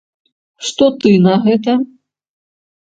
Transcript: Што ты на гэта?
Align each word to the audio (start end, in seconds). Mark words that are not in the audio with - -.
Што 0.69 0.89
ты 1.03 1.11
на 1.27 1.37
гэта? 1.47 1.79